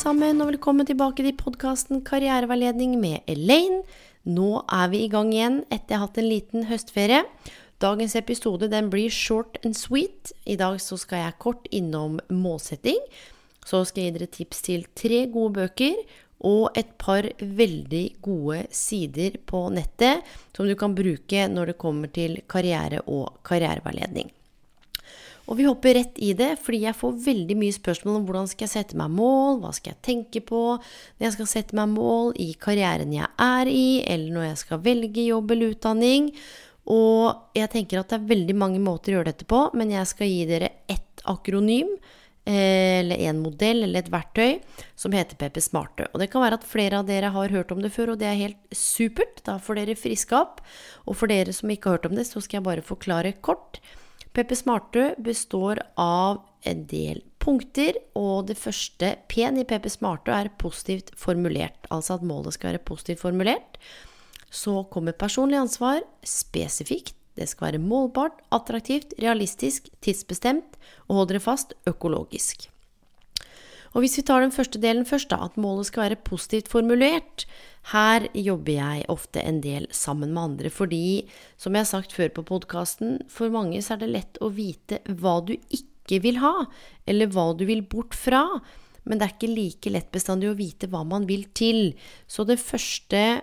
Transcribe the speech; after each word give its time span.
sammen, 0.00 0.38
og 0.40 0.48
velkommen 0.48 0.86
tilbake 0.88 1.20
til 1.20 1.34
podkasten 1.36 1.98
Karriereveiledning 2.06 2.94
med 3.02 3.26
Elaine. 3.28 3.82
Nå 4.24 4.62
er 4.72 4.86
vi 4.92 5.02
i 5.04 5.10
gang 5.12 5.28
igjen 5.34 5.58
etter 5.66 5.92
jeg 5.92 5.98
har 5.98 6.06
hatt 6.06 6.20
en 6.22 6.28
liten 6.30 6.64
høstferie. 6.70 7.18
Dagens 7.84 8.16
episode 8.16 8.70
blir 8.88 9.12
short 9.12 9.58
and 9.60 9.76
sweet. 9.76 10.32
I 10.48 10.56
dag 10.56 10.80
skal 10.80 11.20
jeg 11.20 11.36
kort 11.44 11.68
innom 11.68 12.16
målsetting. 12.32 12.96
Så 13.66 13.82
skal 13.84 14.06
jeg 14.06 14.14
gi 14.14 14.16
dere 14.16 14.32
tips 14.38 14.64
til 14.70 14.88
tre 14.96 15.26
gode 15.28 15.58
bøker 15.58 16.00
og 16.48 16.70
et 16.80 16.96
par 16.96 17.28
veldig 17.36 18.04
gode 18.24 18.64
sider 18.72 19.36
på 19.44 19.66
nettet 19.74 20.24
som 20.56 20.64
du 20.64 20.78
kan 20.80 20.96
bruke 20.96 21.44
når 21.52 21.74
det 21.74 21.80
kommer 21.82 22.08
til 22.08 22.40
karriere 22.48 23.04
og 23.04 23.42
karriereveiledning. 23.44 24.32
Og 25.50 25.58
vi 25.58 25.66
hopper 25.66 25.96
rett 25.98 26.18
i 26.22 26.30
det, 26.38 26.52
fordi 26.62 26.84
jeg 26.84 26.94
får 26.94 27.16
veldig 27.24 27.56
mye 27.58 27.74
spørsmål 27.74 28.20
om 28.20 28.26
hvordan 28.28 28.48
skal 28.52 28.68
jeg 28.68 28.74
sette 28.76 28.98
meg 28.98 29.10
mål, 29.10 29.58
hva 29.64 29.72
skal 29.74 29.96
jeg 29.96 30.04
tenke 30.06 30.42
på 30.46 30.62
når 30.78 31.24
jeg 31.26 31.34
skal 31.34 31.50
sette 31.50 31.76
meg 31.78 31.90
mål 31.90 32.36
i 32.38 32.52
karrieren 32.54 33.10
jeg 33.16 33.26
er 33.34 33.70
i, 33.70 33.88
eller 34.06 34.36
når 34.36 34.46
jeg 34.52 34.60
skal 34.62 34.84
velge 34.84 35.26
jobb 35.26 35.50
eller 35.50 35.74
utdanning. 35.74 36.30
Og 36.90 37.58
jeg 37.58 37.70
tenker 37.72 37.98
at 38.00 38.12
det 38.12 38.20
er 38.20 38.30
veldig 38.30 38.56
mange 38.62 38.80
måter 38.82 39.12
å 39.12 39.18
gjøre 39.18 39.32
dette 39.32 39.46
på, 39.50 39.66
men 39.74 39.90
jeg 39.92 40.06
skal 40.10 40.30
gi 40.30 40.44
dere 40.48 40.70
ett 40.90 41.24
akronym, 41.28 41.90
eh, 42.46 43.00
eller 43.00 43.24
en 43.28 43.40
modell 43.42 43.82
eller 43.84 44.04
et 44.04 44.10
verktøy, 44.10 44.60
som 44.98 45.14
heter 45.14 45.38
PP 45.38 45.58
Smarte. 45.66 46.06
Og 46.14 46.22
det 46.22 46.30
kan 46.30 46.46
være 46.46 46.60
at 46.60 46.66
flere 46.66 47.02
av 47.02 47.10
dere 47.10 47.32
har 47.34 47.54
hørt 47.54 47.74
om 47.74 47.82
det 47.82 47.90
før, 47.94 48.14
og 48.14 48.22
det 48.22 48.30
er 48.30 48.38
helt 48.38 48.62
supert. 48.70 49.42
Da 49.46 49.58
får 49.58 49.82
dere 49.82 49.98
friska 49.98 50.44
opp. 50.44 50.62
Og 51.10 51.18
for 51.18 51.30
dere 51.30 51.54
som 51.54 51.70
ikke 51.70 51.90
har 51.90 51.98
hørt 51.98 52.10
om 52.12 52.14
det, 52.18 52.30
så 52.30 52.38
skal 52.38 52.60
jeg 52.60 52.68
bare 52.70 52.86
forklare 52.86 53.34
kort. 53.42 53.82
PP 54.32 54.54
Smartu 54.56 55.14
består 55.18 55.80
av 55.98 56.44
en 56.62 56.84
del 56.86 57.22
punkter, 57.42 57.96
og 58.14 58.46
det 58.50 58.58
første 58.60 59.14
P-en 59.32 59.58
i 59.58 59.66
PP 59.66 59.88
Smartu 59.90 60.30
er 60.34 60.52
positivt 60.60 61.10
formulert, 61.18 61.88
altså 61.90 62.18
at 62.18 62.26
målet 62.26 62.54
skal 62.54 62.74
være 62.74 62.84
positivt 62.86 63.24
formulert. 63.24 63.80
Så 64.50 64.84
kommer 64.92 65.16
personlig 65.18 65.58
ansvar 65.58 66.04
spesifikt. 66.26 67.16
Det 67.38 67.46
skal 67.48 67.70
være 67.70 67.82
målbart, 67.82 68.42
attraktivt, 68.52 69.14
realistisk, 69.22 69.88
tidsbestemt, 70.02 70.76
og 71.08 71.20
hold 71.20 71.30
dere 71.30 71.42
fast 71.42 71.74
økologisk. 71.88 72.68
Og 73.90 74.04
hvis 74.04 74.20
vi 74.20 74.24
tar 74.26 74.44
den 74.44 74.54
første 74.54 74.78
delen 74.82 75.06
først, 75.08 75.32
da, 75.32 75.40
at 75.48 75.58
målet 75.58 75.88
skal 75.88 76.04
være 76.04 76.20
positivt 76.22 76.70
formulert, 76.70 77.46
her 77.90 78.28
jobber 78.36 78.76
jeg 78.76 79.06
ofte 79.10 79.42
en 79.42 79.58
del 79.64 79.88
sammen 79.94 80.34
med 80.34 80.42
andre, 80.42 80.70
fordi, 80.70 81.26
som 81.58 81.74
jeg 81.74 81.86
har 81.86 81.90
sagt 81.90 82.14
før 82.14 82.30
på 82.36 82.46
podkasten, 82.52 83.18
for 83.32 83.50
mange 83.50 83.80
så 83.82 83.96
er 83.96 84.04
det 84.04 84.12
lett 84.12 84.40
å 84.44 84.52
vite 84.54 85.00
hva 85.08 85.40
du 85.42 85.56
ikke 85.56 86.20
vil 86.22 86.38
ha, 86.42 86.54
eller 87.10 87.32
hva 87.34 87.50
du 87.58 87.66
vil 87.66 87.82
bort 87.82 88.14
fra. 88.14 88.44
Men 89.08 89.18
det 89.18 89.26
er 89.26 89.34
ikke 89.34 89.54
like 89.56 89.90
lett 89.90 90.10
bestandig 90.14 90.50
å 90.50 90.58
vite 90.58 90.90
hva 90.92 91.02
man 91.08 91.26
vil 91.26 91.48
til. 91.56 91.94
Så 92.30 92.44
det 92.46 92.60
første 92.62 93.40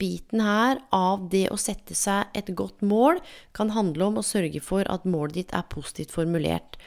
biten 0.00 0.42
her 0.42 0.80
av 0.94 1.28
det 1.30 1.46
å 1.54 1.58
sette 1.60 1.94
seg 1.94 2.32
et 2.34 2.50
godt 2.58 2.82
mål 2.82 3.20
kan 3.54 3.70
handle 3.76 4.10
om 4.10 4.18
å 4.18 4.26
sørge 4.26 4.62
for 4.64 4.88
at 4.90 5.06
målet 5.06 5.38
ditt 5.38 5.54
er 5.54 5.68
positivt 5.70 6.14
formulert. 6.16 6.80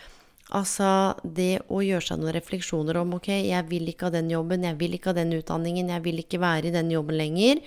Altså 0.58 1.14
det 1.22 1.60
å 1.70 1.84
gjøre 1.86 2.02
seg 2.08 2.22
noen 2.22 2.34
refleksjoner 2.34 2.98
om 2.98 3.14
ok, 3.20 3.30
jeg 3.52 3.66
vil 3.70 3.92
ikke 3.92 4.08
ha 4.08 4.16
den 4.16 4.32
jobben, 4.34 4.66
jeg 4.66 4.80
vil 4.80 4.96
ikke 4.98 5.12
ha 5.12 5.20
den 5.20 5.36
utdanningen, 5.38 5.92
jeg 5.94 6.06
vil 6.06 6.24
ikke 6.24 6.42
være 6.42 6.72
i 6.72 6.74
den 6.74 6.90
jobben 6.94 7.20
lenger. 7.20 7.62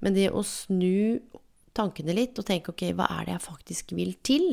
Men 0.00 0.16
det 0.16 0.30
å 0.32 0.40
snu 0.46 1.20
tankene 1.76 2.16
litt 2.16 2.38
og 2.40 2.48
tenke 2.48 2.72
ok, 2.72 2.86
hva 2.96 3.10
er 3.18 3.28
det 3.28 3.36
jeg 3.36 3.44
faktisk 3.44 3.92
vil 3.98 4.14
til? 4.24 4.48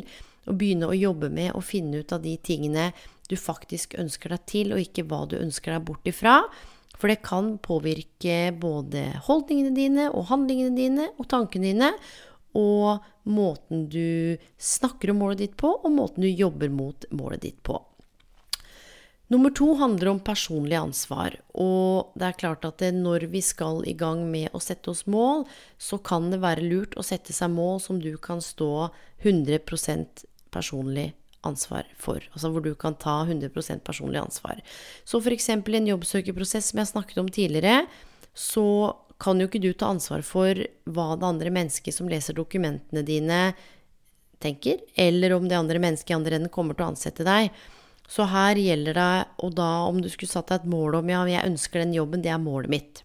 Og 0.50 0.58
begynne 0.60 0.90
å 0.90 0.98
jobbe 0.98 1.32
med 1.32 1.54
å 1.56 1.64
finne 1.64 2.02
ut 2.04 2.12
av 2.16 2.24
de 2.26 2.36
tingene 2.44 2.90
du 3.30 3.38
faktisk 3.40 3.96
ønsker 4.02 4.34
deg 4.34 4.46
til, 4.50 4.74
og 4.74 4.84
ikke 4.84 5.06
hva 5.08 5.24
du 5.30 5.38
ønsker 5.40 5.76
deg 5.76 5.88
bort 5.88 6.08
ifra. 6.10 6.42
For 7.00 7.08
det 7.08 7.22
kan 7.24 7.54
påvirke 7.64 8.50
både 8.60 9.06
holdningene 9.30 9.72
dine 9.76 10.10
og 10.12 10.28
handlingene 10.34 10.76
dine 10.76 11.06
og 11.16 11.30
tankene 11.32 11.72
dine 11.72 11.94
og 12.58 13.06
måten 13.30 13.86
du 13.92 14.38
snakker 14.58 15.12
om 15.12 15.22
målet 15.22 15.44
ditt 15.44 15.56
på, 15.60 15.72
og 15.78 15.94
måten 15.94 16.26
du 16.26 16.30
jobber 16.30 16.72
mot 16.74 17.06
målet 17.12 17.46
ditt 17.46 17.62
på. 17.64 17.78
Nummer 19.30 19.54
to 19.54 19.76
handler 19.78 20.10
om 20.10 20.20
personlig 20.26 20.74
ansvar. 20.74 21.36
Og 21.54 22.16
det 22.18 22.26
er 22.26 22.40
klart 22.42 22.66
at 22.66 22.82
når 22.96 23.28
vi 23.30 23.44
skal 23.46 23.84
i 23.86 23.94
gang 23.94 24.24
med 24.32 24.50
å 24.58 24.62
sette 24.64 24.90
oss 24.90 25.04
mål, 25.06 25.46
så 25.78 26.00
kan 26.02 26.32
det 26.34 26.42
være 26.42 26.66
lurt 26.66 26.98
å 26.98 27.06
sette 27.06 27.36
seg 27.36 27.54
mål 27.54 27.78
som 27.84 28.00
du 28.02 28.16
kan 28.18 28.42
stå 28.42 28.90
100 29.22 29.62
personlig 30.50 31.12
ansvar 31.46 31.86
for. 31.94 32.26
Altså 32.34 32.50
hvor 32.50 32.66
du 32.66 32.74
kan 32.74 32.98
ta 32.98 33.22
100 33.28 33.54
personlig 33.86 34.18
ansvar. 34.18 34.64
Så 35.06 35.22
f.eks. 35.22 35.50
en 35.54 35.92
jobbsøkerprosess 35.94 36.72
som 36.72 36.82
jeg 36.82 36.92
snakket 36.96 37.22
om 37.22 37.30
tidligere, 37.30 37.86
så 38.34 38.66
kan 39.20 39.40
jo 39.40 39.50
ikke 39.50 39.62
du 39.62 39.74
ta 39.74 39.90
ansvar 39.92 40.24
for 40.26 40.56
hva 40.88 41.10
det 41.20 41.28
andre 41.28 41.52
mennesket 41.54 41.96
som 41.96 42.10
leser 42.12 42.38
dokumentene 42.38 43.04
dine, 43.06 43.42
tenker, 44.40 44.80
eller 44.96 45.36
om 45.36 45.50
det 45.52 45.58
andre 45.60 45.82
mennesket 45.84 46.14
i 46.14 46.16
andre 46.16 46.38
enden 46.38 46.54
kommer 46.54 46.78
til 46.78 46.86
å 46.86 46.94
ansette 46.94 47.26
deg. 47.28 47.50
Så 48.10 48.26
her 48.32 48.58
gjelder 48.58 48.96
det, 48.96 49.16
og 49.44 49.52
da 49.58 49.68
om 49.90 50.00
du 50.02 50.08
skulle 50.10 50.32
satt 50.32 50.50
deg 50.50 50.64
et 50.64 50.72
mål 50.72 51.02
om 51.02 51.12
ja, 51.12 51.26
jeg 51.30 51.52
ønsker 51.52 51.84
den 51.84 51.94
jobben, 51.98 52.24
det 52.24 52.32
er 52.32 52.40
målet 52.42 52.72
mitt. 52.72 53.02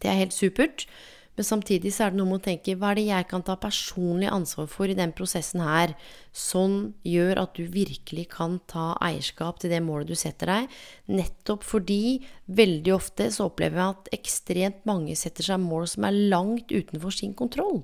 Det 0.00 0.08
er 0.10 0.22
helt 0.22 0.34
supert. 0.34 0.86
Men 1.34 1.46
samtidig 1.46 1.90
så 1.94 2.06
er 2.06 2.12
det 2.12 2.20
noe 2.20 2.30
med 2.30 2.38
å 2.38 2.44
tenke 2.44 2.76
hva 2.78 2.92
er 2.92 3.00
det 3.00 3.06
jeg 3.08 3.26
kan 3.30 3.42
ta 3.42 3.56
personlig 3.58 4.28
ansvar 4.30 4.68
for 4.70 4.90
i 4.90 4.96
den 4.98 5.14
prosessen 5.16 5.64
her, 5.64 5.94
som 6.30 6.92
gjør 7.06 7.40
at 7.42 7.56
du 7.58 7.64
virkelig 7.70 8.28
kan 8.36 8.60
ta 8.70 8.92
eierskap 9.02 9.58
til 9.62 9.74
det 9.74 9.82
målet 9.82 10.12
du 10.12 10.18
setter 10.18 10.52
deg, 10.52 10.76
nettopp 11.10 11.66
fordi 11.66 12.20
veldig 12.46 12.94
ofte 12.94 13.30
så 13.34 13.48
opplever 13.48 13.82
jeg 13.82 13.96
at 13.96 14.12
ekstremt 14.20 14.86
mange 14.86 15.18
setter 15.18 15.50
seg 15.50 15.62
mål 15.64 15.88
som 15.90 16.06
er 16.06 16.22
langt 16.30 16.70
utenfor 16.70 17.14
sin 17.14 17.34
kontroll. 17.34 17.82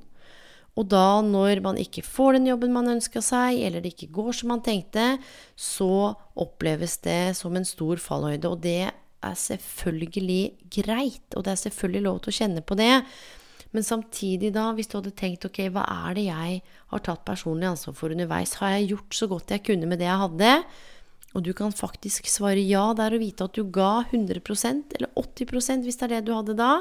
Og 0.79 0.87
da, 0.87 1.19
når 1.27 1.61
man 1.65 1.79
ikke 1.81 2.05
får 2.07 2.39
den 2.39 2.47
jobben 2.53 2.73
man 2.73 2.93
ønska 2.93 3.21
seg, 3.25 3.59
eller 3.67 3.83
det 3.83 3.97
ikke 3.97 4.13
går 4.15 4.31
som 4.39 4.53
man 4.55 4.63
tenkte, 4.65 5.17
så 5.59 6.15
oppleves 6.39 7.01
det 7.05 7.35
som 7.37 7.59
en 7.59 7.67
stor 7.67 8.01
fallhøyde. 8.01 8.49
Og 8.49 8.63
det 8.65 8.87
er 8.87 9.37
selvfølgelig 9.43 10.71
greit, 10.79 11.27
og 11.35 11.45
det 11.45 11.53
er 11.53 11.63
selvfølgelig 11.67 12.07
lov 12.07 12.23
til 12.23 12.33
å 12.33 12.39
kjenne 12.39 12.65
på 12.65 12.79
det. 12.79 12.95
Men 13.71 13.87
samtidig, 13.87 14.51
da, 14.57 14.71
hvis 14.75 14.91
du 14.91 14.97
hadde 14.99 15.13
tenkt 15.15 15.47
ok, 15.47 15.63
hva 15.71 15.85
er 16.09 16.17
det 16.19 16.27
jeg 16.27 16.63
har 16.91 17.03
tatt 17.07 17.23
personlig 17.27 17.69
ansvar 17.69 17.95
for 17.99 18.11
underveis? 18.11 18.57
Har 18.59 18.75
jeg 18.75 18.91
gjort 18.95 19.19
så 19.19 19.29
godt 19.31 19.55
jeg 19.55 19.65
kunne 19.69 19.91
med 19.91 20.03
det 20.03 20.09
jeg 20.09 20.23
hadde? 20.25 20.55
Og 21.39 21.45
du 21.47 21.53
kan 21.55 21.71
faktisk 21.75 22.27
svare 22.27 22.63
ja 22.65 22.89
der 22.99 23.15
og 23.15 23.23
vite 23.23 23.47
at 23.47 23.55
du 23.55 23.63
ga 23.71 24.03
100% 24.11 24.97
eller 24.99 25.13
80 25.15 25.85
hvis 25.87 26.01
det 26.01 26.09
er 26.09 26.15
det 26.17 26.25
du 26.27 26.35
hadde 26.35 26.59
da. 26.59 26.81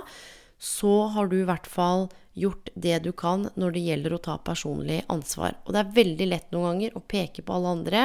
Så 0.57 1.05
har 1.13 1.29
du 1.29 1.37
i 1.37 1.47
hvert 1.47 1.69
fall 1.69 2.09
gjort 2.39 2.71
det 2.73 2.97
du 3.05 3.11
kan 3.15 3.45
når 3.59 3.75
det 3.75 3.85
gjelder 3.85 4.15
å 4.15 4.23
ta 4.25 4.39
personlig 4.41 5.03
ansvar. 5.11 5.59
Og 5.65 5.75
det 5.75 5.83
er 5.83 5.97
veldig 5.99 6.29
lett 6.31 6.49
noen 6.55 6.71
ganger 6.71 6.97
å 6.97 7.05
peke 7.05 7.45
på 7.45 7.55
alle 7.55 7.75
andre 7.77 8.03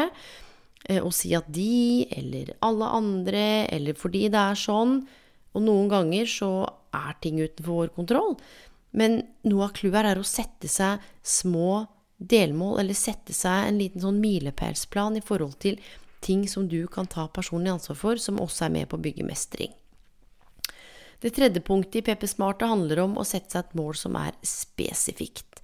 eh, 0.89 1.01
og 1.01 1.13
si 1.17 1.33
at 1.37 1.49
de 1.49 2.05
eller 2.13 2.53
alle 2.67 2.93
andre 3.01 3.47
eller 3.73 3.97
fordi 3.97 4.29
det 4.29 4.45
er 4.53 4.61
sånn. 4.61 4.99
Og 5.55 5.65
noen 5.65 5.89
ganger 5.89 6.29
så 6.29 6.53
er 6.95 7.17
ting 7.23 7.41
utenfor 7.41 7.73
vår 7.73 7.93
kontroll. 7.97 8.37
Men 8.95 9.23
noe 9.47 9.67
av 9.67 9.75
clouet 9.77 10.07
er 10.07 10.21
å 10.21 10.27
sette 10.27 10.71
seg 10.71 11.03
små 11.27 11.85
delmål, 12.17 12.79
eller 12.81 12.97
sette 12.97 13.35
seg 13.35 13.69
en 13.69 13.81
liten 13.81 14.03
sånn 14.05 14.21
milepælsplan 14.23 15.19
i 15.19 15.25
forhold 15.25 15.59
til 15.65 15.81
ting 16.25 16.47
som 16.49 16.69
du 16.71 16.87
kan 16.89 17.09
ta 17.11 17.27
personlig 17.29 17.75
ansvar 17.75 17.99
for, 18.01 18.21
som 18.21 18.41
også 18.41 18.69
er 18.69 18.77
med 18.79 18.89
på 18.89 18.97
å 18.97 19.05
bygge 19.05 19.27
mestring. 19.27 19.75
Det 21.21 21.33
tredje 21.35 21.63
punktet 21.65 22.03
i 22.03 22.05
PP 22.05 22.27
Smart 22.29 22.63
handler 22.65 23.03
om 23.05 23.19
å 23.19 23.27
sette 23.27 23.55
seg 23.55 23.65
et 23.65 23.77
mål 23.79 23.95
som 23.97 24.17
er 24.21 24.37
spesifikt. 24.45 25.61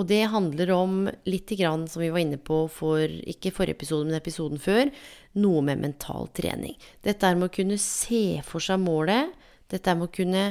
Og 0.00 0.06
det 0.08 0.22
handler 0.32 0.70
om 0.72 0.94
litt 1.28 1.52
grann, 1.58 1.84
som 1.88 2.00
vi 2.00 2.08
var 2.12 2.22
inne 2.22 2.38
på 2.40 2.64
for 2.72 3.04
ikke 3.04 3.52
forrige 3.52 3.76
episode, 3.76 4.08
men 4.08 4.16
episoden 4.16 4.60
før, 4.62 4.88
noe 5.36 5.64
med 5.66 5.82
mental 5.82 6.30
trening. 6.32 6.78
Dette 7.04 7.28
er 7.28 7.36
med 7.36 7.50
å 7.50 7.54
kunne 7.54 7.76
se 7.80 8.40
for 8.48 8.64
seg 8.64 8.80
målet. 8.80 9.34
Dette 9.68 9.92
er 9.92 9.98
med 10.00 10.08
å 10.08 10.14
kunne 10.16 10.46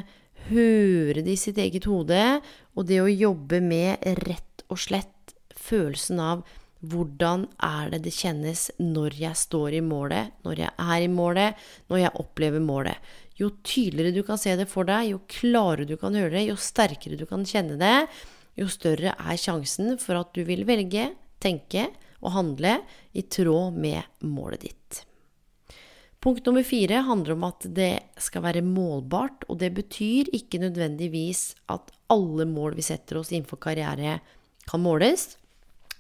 høre 0.50 1.22
det 1.22 1.36
i 1.36 1.40
sitt 1.40 1.60
eget 1.62 1.86
hode, 1.90 2.40
og 2.76 2.88
det 2.90 3.02
å 3.04 3.12
jobbe 3.12 3.62
med 3.64 4.02
rett 4.26 4.66
og 4.72 4.80
slett 4.82 5.36
følelsen 5.58 6.22
av 6.24 6.44
hvordan 6.82 7.46
er 7.62 7.92
det 7.94 8.02
det 8.08 8.14
kjennes 8.16 8.70
når 8.82 9.18
jeg 9.20 9.38
står 9.38 9.78
i 9.78 9.84
målet, 9.86 10.32
når 10.46 10.64
jeg 10.64 10.72
er 10.82 11.06
i 11.06 11.12
målet, 11.12 11.66
når 11.92 12.02
jeg 12.02 12.22
opplever 12.24 12.64
målet. 12.64 13.12
Jo 13.38 13.52
tydeligere 13.66 14.16
du 14.16 14.24
kan 14.26 14.42
se 14.42 14.56
det 14.58 14.68
for 14.70 14.90
deg, 14.90 15.12
jo 15.14 15.22
klarere 15.30 15.86
du 15.90 15.96
kan 16.02 16.18
høre 16.18 16.34
det, 16.34 16.48
jo 16.50 16.58
sterkere 16.58 17.20
du 17.20 17.28
kan 17.30 17.46
kjenne 17.46 17.78
det, 17.82 18.08
jo 18.58 18.68
større 18.70 19.14
er 19.14 19.40
sjansen 19.40 19.96
for 20.02 20.20
at 20.20 20.34
du 20.36 20.44
vil 20.48 20.66
velge, 20.68 21.12
tenke 21.42 21.88
og 22.22 22.36
handle 22.36 22.80
i 23.18 23.24
tråd 23.30 23.78
med 23.82 24.26
målet 24.26 24.68
ditt. 24.68 25.06
Punkt 26.22 26.46
nummer 26.46 26.62
fire 26.62 27.00
handler 27.02 27.34
om 27.34 27.48
at 27.48 27.66
det 27.74 27.96
skal 28.22 28.44
være 28.46 28.62
målbart, 28.62 29.48
og 29.50 29.58
det 29.64 29.72
betyr 29.74 30.28
ikke 30.38 30.60
nødvendigvis 30.62 31.56
at 31.74 31.90
alle 32.14 32.46
mål 32.46 32.76
vi 32.78 32.86
setter 32.86 33.18
oss 33.18 33.32
innenfor 33.34 33.58
karriere, 33.64 34.20
kan 34.70 34.84
måles. 34.84 35.32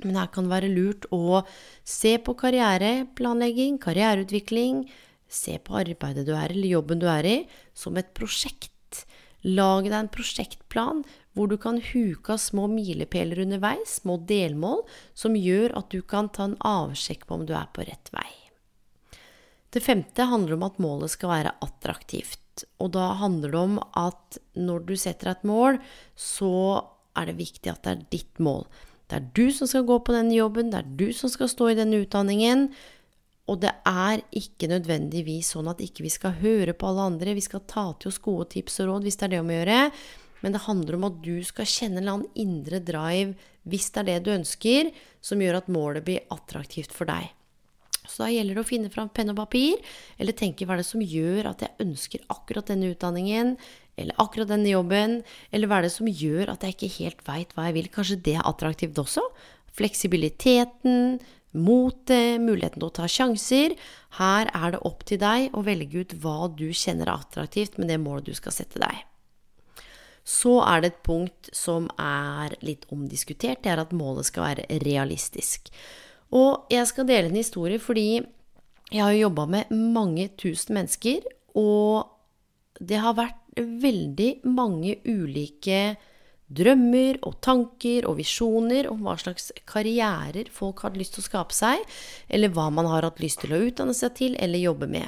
Men 0.06 0.20
her 0.20 0.30
kan 0.34 0.46
det 0.46 0.54
være 0.54 0.70
lurt 0.74 1.08
å 1.14 1.42
se 1.82 2.20
på 2.22 2.36
karriereplanlegging, 2.38 3.80
karriereutvikling, 3.82 4.84
se 5.26 5.56
på 5.58 5.80
arbeidet 5.80 6.28
du 6.28 6.36
er 6.36 6.54
eller 6.54 6.70
jobben 6.76 7.02
du 7.02 7.08
er 7.10 7.26
i, 7.26 7.38
som 7.74 7.98
et 7.98 8.14
prosjekt. 8.18 8.70
Lag 9.42 9.88
deg 9.88 9.98
en 9.98 10.12
prosjektplan 10.14 11.02
hvor 11.34 11.50
du 11.50 11.58
kan 11.58 11.80
huke 11.82 12.36
av 12.36 12.44
små 12.44 12.68
milepæler 12.70 13.42
underveis, 13.42 13.98
små 14.04 14.20
delmål, 14.30 14.86
som 15.18 15.34
gjør 15.34 15.74
at 15.82 15.90
du 15.90 16.04
kan 16.06 16.30
ta 16.30 16.46
en 16.50 16.60
avsjekk 16.62 17.26
på 17.26 17.40
om 17.40 17.50
du 17.50 17.56
er 17.58 17.74
på 17.74 17.88
rett 17.90 18.14
vei. 18.14 18.41
Det 19.72 19.84
femte 19.84 20.28
handler 20.28 20.58
om 20.58 20.66
at 20.68 20.80
målet 20.84 21.14
skal 21.14 21.32
være 21.32 21.58
attraktivt. 21.64 22.66
Og 22.84 22.92
da 22.96 23.14
handler 23.22 23.54
det 23.54 23.60
om 23.60 23.78
at 23.98 24.40
når 24.60 24.88
du 24.90 24.96
setter 25.00 25.32
et 25.32 25.46
mål, 25.48 25.80
så 26.16 26.84
er 27.18 27.30
det 27.30 27.40
viktig 27.40 27.72
at 27.72 27.84
det 27.86 27.94
er 27.94 28.08
ditt 28.12 28.42
mål. 28.44 28.66
Det 29.08 29.20
er 29.20 29.30
du 29.36 29.52
som 29.56 29.68
skal 29.68 29.88
gå 29.88 29.98
på 30.04 30.16
denne 30.16 30.36
jobben, 30.36 30.72
det 30.72 30.82
er 30.82 30.92
du 31.00 31.10
som 31.16 31.32
skal 31.32 31.50
stå 31.52 31.72
i 31.72 31.78
denne 31.80 32.04
utdanningen. 32.04 32.70
Og 33.52 33.60
det 33.64 33.72
er 33.88 34.22
ikke 34.38 34.70
nødvendigvis 34.72 35.54
sånn 35.56 35.68
at 35.72 35.82
ikke 35.84 36.06
vi 36.06 36.12
skal 36.14 36.38
høre 36.40 36.76
på 36.78 36.92
alle 36.92 37.10
andre, 37.12 37.36
vi 37.36 37.44
skal 37.44 37.66
ta 37.68 37.90
til 38.00 38.12
oss 38.12 38.22
gode 38.24 38.48
tips 38.54 38.80
og 38.84 38.92
råd 38.92 39.08
hvis 39.08 39.20
det 39.20 39.28
er 39.28 39.34
det 39.34 39.42
om 39.42 39.52
å 39.52 39.58
gjøre. 39.58 39.82
Men 40.42 40.56
det 40.56 40.64
handler 40.68 40.98
om 40.98 41.10
at 41.10 41.20
du 41.24 41.36
skal 41.48 41.68
kjenne 41.70 42.00
en 42.00 42.04
eller 42.04 42.18
annen 42.20 42.40
indre 42.44 42.80
drive, 42.84 43.36
hvis 43.68 43.92
det 43.94 44.02
er 44.04 44.10
det 44.10 44.22
du 44.26 44.32
ønsker, 44.34 44.96
som 45.22 45.44
gjør 45.44 45.60
at 45.60 45.72
målet 45.72 46.08
blir 46.08 46.26
attraktivt 46.34 46.96
for 46.96 47.10
deg. 47.12 47.30
Så 48.08 48.24
da 48.24 48.32
gjelder 48.32 48.58
det 48.58 48.64
å 48.64 48.68
finne 48.68 48.92
fram 48.94 49.12
penn 49.14 49.34
og 49.34 49.38
papir, 49.38 49.82
eller 50.22 50.36
tenke 50.38 50.66
hva 50.66 50.76
er 50.76 50.82
det 50.82 50.90
som 50.90 51.04
gjør 51.04 51.52
at 51.52 51.66
jeg 51.66 51.78
ønsker 51.86 52.24
akkurat 52.34 52.72
denne 52.72 52.90
utdanningen, 52.94 53.54
eller 54.00 54.18
akkurat 54.22 54.50
denne 54.50 54.72
jobben, 54.72 55.20
eller 55.52 55.70
hva 55.70 55.80
er 55.80 55.88
det 55.88 55.94
som 55.94 56.10
gjør 56.10 56.54
at 56.54 56.66
jeg 56.66 56.78
ikke 56.78 56.96
helt 56.98 57.22
veit 57.28 57.54
hva 57.56 57.68
jeg 57.68 57.78
vil. 57.78 57.92
Kanskje 57.94 58.22
det 58.26 58.38
er 58.40 58.48
attraktivt 58.50 58.98
også? 59.02 59.24
Fleksibiliteten, 59.78 61.20
motet, 61.52 62.42
muligheten 62.42 62.80
til 62.80 62.88
å 62.88 62.96
ta 62.96 63.08
sjanser. 63.12 63.76
Her 64.18 64.50
er 64.56 64.76
det 64.76 64.84
opp 64.88 65.06
til 65.08 65.22
deg 65.22 65.56
å 65.56 65.64
velge 65.68 66.04
ut 66.04 66.18
hva 66.24 66.50
du 66.50 66.70
kjenner 66.72 67.08
er 67.10 67.18
attraktivt 67.20 67.78
med 67.80 67.92
det 67.92 68.00
målet 68.02 68.32
du 68.32 68.36
skal 68.38 68.56
sette 68.56 68.82
deg. 68.82 69.06
Så 70.28 70.60
er 70.62 70.82
det 70.82 70.92
et 70.92 71.04
punkt 71.06 71.50
som 71.56 71.88
er 72.00 72.54
litt 72.62 72.86
omdiskutert. 72.94 73.64
Det 73.64 73.74
er 73.74 73.82
at 73.82 73.94
målet 73.96 74.30
skal 74.30 74.52
være 74.52 74.82
realistisk. 74.86 75.72
Og 76.32 76.72
jeg 76.72 76.88
skal 76.88 77.08
dele 77.10 77.30
en 77.30 77.40
historie 77.40 77.82
fordi 77.82 78.22
jeg 78.92 79.04
har 79.04 79.16
jobba 79.16 79.46
med 79.48 79.72
mange 79.72 80.30
tusen 80.40 80.76
mennesker, 80.76 81.24
og 81.56 82.08
det 82.80 83.00
har 83.00 83.16
vært 83.16 83.40
veldig 83.56 84.32
mange 84.48 84.98
ulike 85.08 85.96
drømmer 86.52 87.20
og 87.28 87.38
tanker 87.44 88.08
og 88.10 88.18
visjoner 88.20 88.90
om 88.92 89.04
hva 89.06 89.16
slags 89.20 89.52
karrierer 89.70 90.50
folk 90.52 90.84
har 90.84 90.96
lyst 91.00 91.16
til 91.16 91.24
å 91.24 91.30
skape 91.30 91.56
seg, 91.56 91.84
eller 92.28 92.52
hva 92.52 92.68
man 92.74 92.90
har 92.92 93.08
hatt 93.08 93.22
lyst 93.24 93.44
til 93.44 93.56
å 93.56 93.62
utdanne 93.70 93.96
seg 93.96 94.16
til 94.20 94.36
eller 94.40 94.60
jobbe 94.60 94.90
med. 94.92 95.08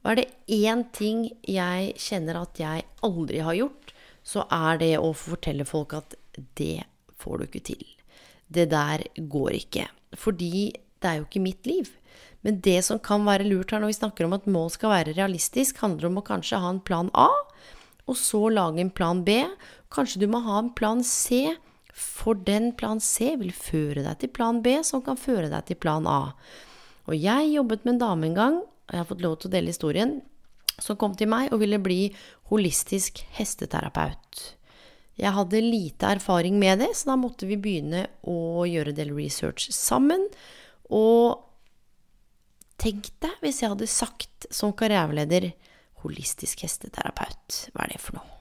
Og 0.00 0.12
er 0.12 0.20
det 0.22 0.28
én 0.54 0.86
ting 0.96 1.26
jeg 1.42 1.94
kjenner 2.00 2.40
at 2.44 2.60
jeg 2.62 2.86
aldri 3.06 3.42
har 3.44 3.58
gjort, 3.58 3.94
så 4.22 4.46
er 4.46 4.78
det 4.80 4.94
å 5.00 5.10
fortelle 5.16 5.66
folk 5.68 5.96
at 5.98 6.14
det 6.58 6.84
får 7.20 7.40
du 7.40 7.48
ikke 7.48 7.66
til. 7.72 7.99
Det 8.50 8.68
der 8.72 9.06
går 9.16 9.56
ikke. 9.62 9.86
Fordi 10.18 10.70
det 11.00 11.08
er 11.08 11.20
jo 11.20 11.26
ikke 11.26 11.42
mitt 11.42 11.66
liv. 11.68 11.88
Men 12.42 12.60
det 12.64 12.80
som 12.86 13.00
kan 13.02 13.24
være 13.26 13.48
lurt 13.48 13.72
her 13.72 13.82
når 13.82 13.92
vi 13.92 13.98
snakker 14.00 14.26
om 14.26 14.34
at 14.36 14.48
mål 14.48 14.70
skal 14.74 14.94
være 14.94 15.16
realistisk, 15.16 15.80
handler 15.84 16.08
om 16.08 16.20
å 16.20 16.26
kanskje 16.26 16.60
ha 16.60 16.70
en 16.72 16.80
plan 16.84 17.10
A, 17.12 17.28
og 18.08 18.16
så 18.18 18.48
lage 18.50 18.80
en 18.82 18.92
plan 18.92 19.20
B. 19.24 19.42
Kanskje 19.92 20.22
du 20.22 20.26
må 20.32 20.40
ha 20.46 20.58
en 20.62 20.72
plan 20.74 21.04
C, 21.06 21.52
for 21.94 22.38
den 22.46 22.70
plan 22.78 23.00
C 23.02 23.34
vil 23.38 23.52
føre 23.54 24.04
deg 24.06 24.22
til 24.22 24.32
plan 24.34 24.62
B, 24.64 24.78
som 24.86 25.04
kan 25.04 25.20
føre 25.20 25.50
deg 25.52 25.68
til 25.68 25.78
plan 25.80 26.08
A. 26.08 26.32
Og 27.10 27.16
jeg 27.18 27.52
jobbet 27.52 27.84
med 27.84 27.96
en 27.96 28.02
dame 28.02 28.30
en 28.30 28.38
gang, 28.38 28.60
og 28.64 28.94
jeg 28.94 29.02
har 29.02 29.10
fått 29.10 29.24
lov 29.24 29.36
til 29.38 29.50
å 29.50 29.54
dele 29.54 29.74
historien, 29.74 30.18
som 30.80 30.96
kom 30.96 31.14
til 31.18 31.28
meg 31.30 31.52
og 31.52 31.60
ville 31.62 31.80
bli 31.82 32.00
holistisk 32.50 33.20
hesteterapeut. 33.36 34.56
Jeg 35.20 35.36
hadde 35.36 35.60
lite 35.60 36.14
erfaring 36.16 36.56
med 36.60 36.80
det, 36.80 36.94
så 36.96 37.12
da 37.12 37.18
måtte 37.20 37.48
vi 37.48 37.58
begynne 37.60 38.06
å 38.24 38.64
gjøre 38.68 38.96
del 38.96 39.12
research 39.12 39.68
sammen. 39.74 40.24
Og 40.88 41.42
tenk 42.80 43.12
deg 43.20 43.42
hvis 43.44 43.60
jeg 43.60 43.74
hadde 43.74 43.90
sagt 43.90 44.48
som 44.54 44.72
karriereleder 44.72 45.50
holistisk 46.00 46.64
hesteterapeut, 46.64 47.66
hva 47.74 47.84
er 47.84 47.92
det 47.92 48.00
for 48.00 48.16
noe? 48.16 48.38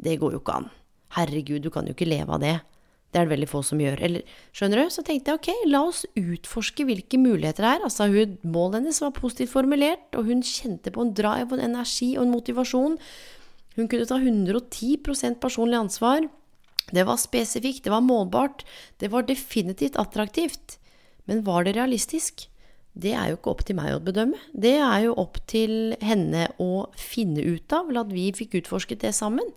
Det 0.00 0.14
går 0.20 0.36
jo 0.36 0.40
ikke 0.40 0.60
an. 0.60 0.70
Herregud, 1.16 1.64
du 1.64 1.72
kan 1.74 1.88
jo 1.88 1.96
ikke 1.96 2.08
leve 2.08 2.36
av 2.36 2.44
det. 2.44 2.60
Det 3.10 3.18
er 3.18 3.26
det 3.26 3.32
veldig 3.32 3.48
få 3.50 3.64
som 3.66 3.80
gjør. 3.82 3.98
Eller, 4.06 4.38
skjønner 4.54 4.84
du? 4.84 4.92
Så 4.94 5.02
tenkte 5.06 5.32
jeg 5.32 5.40
ok, 5.40 5.50
la 5.72 5.82
oss 5.88 6.04
utforske 6.14 6.86
hvilke 6.86 7.18
muligheter 7.18 7.66
det 7.66 7.72
er. 7.74 7.84
Altså, 7.88 8.06
hun, 8.12 8.36
målet 8.46 8.78
hennes 8.78 9.02
var 9.02 9.16
positivt 9.16 9.50
formulert, 9.56 10.06
og 10.14 10.30
hun 10.30 10.44
kjente 10.46 10.94
på 10.94 11.02
en 11.02 11.10
drive 11.18 11.50
og 11.50 11.58
en 11.58 11.66
energi 11.72 12.12
og 12.14 12.28
en 12.28 12.34
motivasjon. 12.36 12.96
Hun 13.76 13.88
kunne 13.88 14.06
ta 14.08 14.18
110% 14.18 15.40
personlig 15.42 15.78
ansvar. 15.78 16.28
Det 16.90 17.04
var 17.06 17.20
spesifikt, 17.22 17.84
det 17.84 17.92
var 17.94 18.02
målbart, 18.02 18.64
det 18.98 19.12
var 19.12 19.28
definitivt 19.28 19.98
attraktivt. 20.00 20.78
Men 21.24 21.44
var 21.46 21.64
det 21.64 21.76
realistisk? 21.76 22.48
Det 22.92 23.12
er 23.14 23.30
jo 23.30 23.38
ikke 23.38 23.52
opp 23.52 23.62
til 23.66 23.78
meg 23.78 23.94
å 23.94 24.02
bedømme. 24.02 24.40
Det 24.50 24.74
er 24.82 25.04
jo 25.04 25.14
opp 25.22 25.38
til 25.50 25.94
henne 26.02 26.48
å 26.58 26.88
finne 26.98 27.44
ut 27.46 27.70
av, 27.72 27.86
eller 27.86 28.02
at 28.02 28.12
vi 28.14 28.26
fikk 28.34 28.58
utforsket 28.62 29.04
det 29.04 29.14
sammen. 29.14 29.54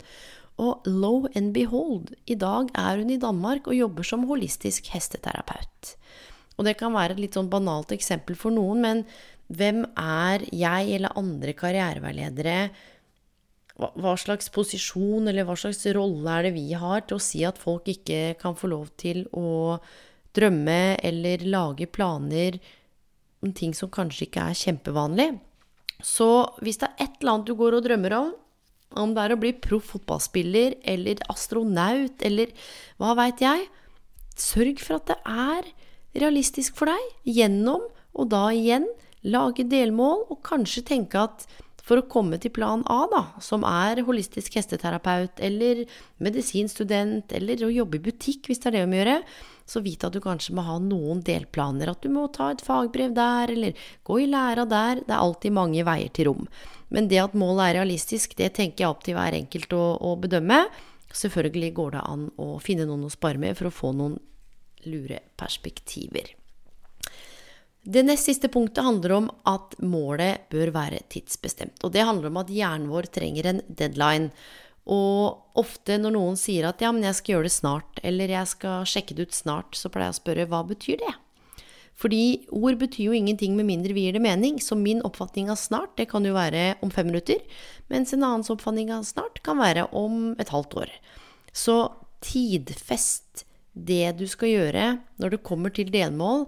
Og 0.62 0.86
lo 0.86 1.26
and 1.34 1.50
behold, 1.56 2.14
i 2.30 2.38
dag 2.38 2.70
er 2.78 3.02
hun 3.02 3.10
i 3.10 3.20
Danmark 3.22 3.66
og 3.66 3.78
jobber 3.80 4.06
som 4.06 4.28
holistisk 4.30 4.92
hesteterapeut. 4.94 5.96
Og 6.60 6.68
det 6.68 6.78
kan 6.78 6.94
være 6.94 7.18
et 7.18 7.24
litt 7.24 7.38
sånn 7.38 7.50
banalt 7.50 7.92
eksempel 7.96 8.38
for 8.38 8.54
noen, 8.54 8.84
men 8.86 9.06
hvem 9.54 9.82
er 9.98 10.46
jeg 10.54 10.94
eller 10.94 11.18
andre 11.18 11.56
karriereveiledere? 11.58 12.70
Hva 13.74 14.14
slags 14.22 14.52
posisjon 14.54 15.28
eller 15.28 15.48
hva 15.48 15.56
slags 15.58 15.82
rolle 15.96 16.30
er 16.30 16.48
det 16.48 16.54
vi 16.56 16.68
har 16.78 17.08
til 17.08 17.18
å 17.18 17.24
si 17.24 17.42
at 17.48 17.58
folk 17.58 17.90
ikke 17.90 18.36
kan 18.42 18.54
få 18.58 18.70
lov 18.70 18.92
til 19.02 19.24
å 19.34 19.80
drømme 20.38 21.00
eller 21.02 21.46
lage 21.50 21.88
planer 21.90 22.60
om 23.44 23.54
ting 23.54 23.74
som 23.74 23.90
kanskje 23.94 24.28
ikke 24.28 24.46
er 24.52 24.60
kjempevanlig? 24.62 25.32
Så 26.04 26.30
hvis 26.62 26.80
det 26.82 26.92
er 26.92 27.08
et 27.08 27.20
eller 27.20 27.34
annet 27.34 27.50
du 27.50 27.56
går 27.58 27.80
og 27.80 27.86
drømmer 27.88 28.18
om, 28.20 28.32
om 29.00 29.14
det 29.16 29.24
er 29.24 29.34
å 29.34 29.40
bli 29.42 29.54
proff 29.58 29.94
fotballspiller 29.96 30.78
eller 30.94 31.22
astronaut 31.34 32.22
eller 32.26 32.54
hva 33.02 33.16
veit 33.18 33.42
jeg. 33.42 33.66
Sørg 34.38 34.82
for 34.82 35.00
at 35.00 35.10
det 35.10 35.20
er 35.30 35.72
realistisk 36.22 36.78
for 36.78 36.92
deg, 36.92 37.10
gjennom 37.26 37.88
og 38.14 38.30
da 38.30 38.48
igjen 38.54 38.86
lage 39.26 39.66
delmål 39.70 40.28
og 40.30 40.44
kanskje 40.46 40.86
tenke 40.86 41.26
at 41.26 41.48
for 41.84 42.00
å 42.00 42.06
komme 42.08 42.40
til 42.40 42.54
plan 42.56 42.84
A, 42.88 43.02
da, 43.12 43.24
som 43.44 43.66
er 43.68 44.04
holistisk 44.08 44.56
hesteterapeut 44.56 45.42
eller 45.44 45.84
medisinstudent 46.24 47.34
eller 47.36 47.66
å 47.66 47.74
jobbe 47.74 48.00
i 48.00 48.06
butikk, 48.06 48.48
hvis 48.48 48.64
det 48.64 48.70
er 48.70 48.78
det 48.78 48.84
å 48.86 48.94
gjøre, 48.98 49.18
så 49.68 49.82
vit 49.84 50.04
at 50.04 50.16
du 50.16 50.22
kanskje 50.24 50.56
må 50.56 50.64
ha 50.68 50.78
noen 50.80 51.20
delplaner. 51.24 51.92
At 51.92 52.04
du 52.04 52.12
må 52.12 52.30
ta 52.32 52.52
et 52.54 52.64
fagbrev 52.64 53.16
der, 53.16 53.52
eller 53.52 53.86
gå 54.08 54.20
i 54.24 54.30
læra 54.32 54.66
der. 54.68 55.04
Det 55.04 55.12
er 55.12 55.20
alltid 55.20 55.56
mange 55.56 55.84
veier 55.88 56.12
til 56.16 56.32
rom. 56.32 56.48
Men 56.94 57.10
det 57.12 57.22
at 57.24 57.36
målet 57.36 57.70
er 57.70 57.80
realistisk, 57.82 58.36
det 58.40 58.54
tenker 58.60 58.86
jeg 58.86 58.92
opp 58.92 59.04
til 59.04 59.18
hver 59.18 59.36
enkelt 59.36 59.76
å, 59.76 59.84
å 60.00 60.16
bedømme. 60.20 60.62
Selvfølgelig 61.14 61.74
går 61.80 61.96
det 61.96 62.06
an 62.16 62.30
å 62.42 62.48
finne 62.64 62.88
noen 62.90 63.08
å 63.08 63.12
spare 63.14 63.42
med 63.42 63.60
for 63.60 63.70
å 63.70 63.76
få 63.76 63.92
noen 63.96 64.20
lure 64.88 65.20
perspektiver. 65.40 66.32
Det 67.84 68.04
nest 68.08 68.30
siste 68.30 68.48
punktet 68.48 68.86
handler 68.86 69.12
om 69.18 69.26
at 69.50 69.76
målet 69.84 70.46
bør 70.54 70.72
være 70.72 71.02
tidsbestemt. 71.12 71.82
Og 71.84 71.92
det 71.92 72.06
handler 72.08 72.32
om 72.32 72.40
at 72.40 72.52
hjernen 72.54 72.88
vår 72.92 73.10
trenger 73.12 73.50
en 73.50 73.60
deadline. 73.68 74.30
Og 74.88 75.60
ofte 75.60 75.98
når 76.00 76.16
noen 76.16 76.40
sier 76.40 76.70
at 76.70 76.80
ja, 76.84 76.94
men 76.96 77.04
jeg 77.04 77.20
skal 77.20 77.36
gjøre 77.36 77.50
det 77.50 77.56
snart, 77.56 78.00
eller 78.04 78.32
jeg 78.32 78.52
skal 78.52 78.88
sjekke 78.88 79.18
det 79.18 79.28
ut 79.28 79.36
snart, 79.36 79.76
så 79.76 79.92
pleier 79.92 80.12
jeg 80.12 80.16
å 80.16 80.22
spørre 80.22 80.48
hva 80.52 80.64
betyr 80.72 81.04
det? 81.04 81.14
Fordi 82.00 82.24
ord 82.56 82.80
betyr 82.82 83.12
jo 83.12 83.16
ingenting 83.16 83.54
med 83.56 83.68
mindre 83.68 83.94
vi 83.96 84.08
gir 84.08 84.16
det 84.16 84.24
mening. 84.24 84.58
Så 84.64 84.80
min 84.80 85.04
oppfatning 85.06 85.52
av 85.52 85.60
snart, 85.62 85.94
det 86.00 86.10
kan 86.12 86.26
jo 86.26 86.34
være 86.36 86.74
om 86.84 86.92
fem 86.92 87.12
minutter. 87.12 87.44
Mens 87.92 88.16
en 88.16 88.24
annens 88.24 88.52
oppfatning 88.52 88.92
av 88.96 89.06
snart 89.08 89.44
kan 89.46 89.60
være 89.62 89.90
om 89.92 90.34
et 90.42 90.52
halvt 90.56 90.80
år. 90.86 90.94
Så 91.54 91.78
tidfest 92.24 93.46
det 93.74 94.16
du 94.20 94.26
skal 94.30 94.52
gjøre 94.52 94.86
når 95.22 95.36
det 95.36 95.46
kommer 95.46 95.74
til 95.74 95.92
delmål. 95.94 96.48